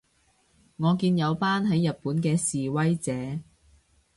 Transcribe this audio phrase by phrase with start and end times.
[0.77, 3.13] 我見有班喺日本嘅示威者